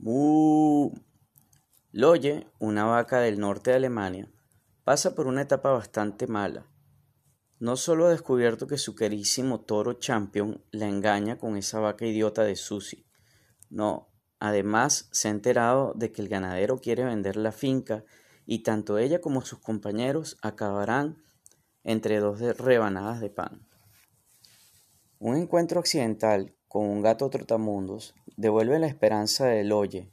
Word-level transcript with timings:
Mu. 0.00 0.92
Loye, 1.90 2.46
una 2.60 2.84
vaca 2.84 3.18
del 3.18 3.40
norte 3.40 3.70
de 3.70 3.78
Alemania, 3.78 4.30
pasa 4.84 5.16
por 5.16 5.26
una 5.26 5.42
etapa 5.42 5.72
bastante 5.72 6.28
mala. 6.28 6.66
No 7.58 7.76
solo 7.76 8.06
ha 8.06 8.10
descubierto 8.10 8.68
que 8.68 8.78
su 8.78 8.94
querísimo 8.94 9.60
toro 9.60 9.94
Champion 9.94 10.62
la 10.70 10.86
engaña 10.86 11.36
con 11.36 11.56
esa 11.56 11.80
vaca 11.80 12.06
idiota 12.06 12.44
de 12.44 12.54
Susi, 12.54 13.08
no, 13.70 14.08
además 14.38 15.08
se 15.10 15.26
ha 15.26 15.30
enterado 15.32 15.92
de 15.96 16.12
que 16.12 16.22
el 16.22 16.28
ganadero 16.28 16.78
quiere 16.78 17.02
vender 17.02 17.36
la 17.36 17.50
finca 17.50 18.04
y 18.46 18.62
tanto 18.62 18.98
ella 18.98 19.20
como 19.20 19.42
sus 19.42 19.58
compañeros 19.58 20.38
acabarán 20.42 21.20
entre 21.82 22.20
dos 22.20 22.38
rebanadas 22.56 23.20
de 23.20 23.30
pan. 23.30 23.66
Un 25.18 25.36
encuentro 25.36 25.80
accidental 25.80 26.54
con 26.68 26.86
un 26.86 27.02
gato 27.02 27.28
trotamundos 27.30 28.14
devuelve 28.38 28.78
la 28.78 28.86
esperanza 28.86 29.46
del 29.46 29.72
Oye. 29.72 30.12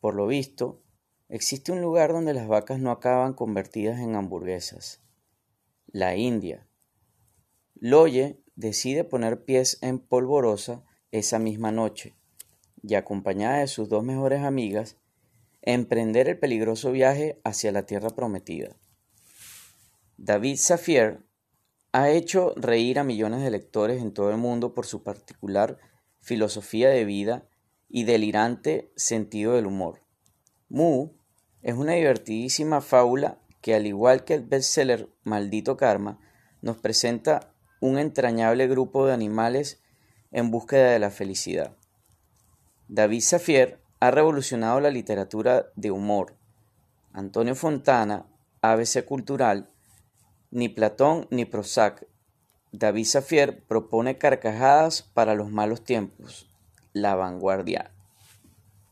Por 0.00 0.16
lo 0.16 0.26
visto, 0.26 0.82
existe 1.28 1.70
un 1.70 1.80
lugar 1.80 2.12
donde 2.12 2.34
las 2.34 2.48
vacas 2.48 2.80
no 2.80 2.90
acaban 2.90 3.32
convertidas 3.32 4.00
en 4.00 4.16
hamburguesas. 4.16 5.00
La 5.86 6.16
India. 6.16 6.66
Loye 7.74 8.42
decide 8.56 9.04
poner 9.04 9.44
pies 9.44 9.78
en 9.82 10.00
polvorosa 10.00 10.84
esa 11.12 11.38
misma 11.38 11.70
noche 11.70 12.16
y 12.82 12.96
acompañada 12.96 13.58
de 13.58 13.68
sus 13.68 13.88
dos 13.88 14.02
mejores 14.02 14.42
amigas, 14.42 14.96
emprender 15.62 16.28
el 16.28 16.40
peligroso 16.40 16.90
viaje 16.90 17.40
hacia 17.44 17.70
la 17.70 17.86
tierra 17.86 18.10
prometida. 18.10 18.76
David 20.16 20.56
Safier 20.56 21.24
ha 21.92 22.10
hecho 22.10 22.52
reír 22.56 22.98
a 22.98 23.04
millones 23.04 23.42
de 23.42 23.52
lectores 23.52 24.02
en 24.02 24.12
todo 24.12 24.30
el 24.30 24.38
mundo 24.38 24.74
por 24.74 24.86
su 24.86 25.04
particular 25.04 25.78
filosofía 26.20 26.88
de 26.88 27.04
vida 27.04 27.48
y 27.94 28.02
delirante 28.02 28.90
sentido 28.96 29.52
del 29.52 29.66
humor. 29.66 30.00
Mu 30.68 31.10
es 31.62 31.76
una 31.76 31.92
divertidísima 31.92 32.80
fábula 32.80 33.38
que, 33.60 33.76
al 33.76 33.86
igual 33.86 34.24
que 34.24 34.34
el 34.34 34.42
bestseller 34.42 35.08
Maldito 35.22 35.76
Karma, 35.76 36.18
nos 36.60 36.76
presenta 36.76 37.54
un 37.80 38.00
entrañable 38.00 38.66
grupo 38.66 39.06
de 39.06 39.12
animales 39.12 39.80
en 40.32 40.50
búsqueda 40.50 40.90
de 40.90 40.98
la 40.98 41.12
felicidad. 41.12 41.76
David 42.88 43.20
Safier 43.20 43.80
ha 44.00 44.10
revolucionado 44.10 44.80
la 44.80 44.90
literatura 44.90 45.66
de 45.76 45.92
humor. 45.92 46.34
Antonio 47.12 47.54
Fontana, 47.54 48.26
ABC 48.60 49.04
Cultural, 49.04 49.70
ni 50.50 50.68
Platón 50.68 51.28
ni 51.30 51.44
Prozac. 51.44 52.08
David 52.72 53.04
Safier 53.04 53.62
propone 53.62 54.18
carcajadas 54.18 55.02
para 55.02 55.36
los 55.36 55.52
malos 55.52 55.84
tiempos. 55.84 56.50
La 56.96 57.16
vanguardia 57.16 57.93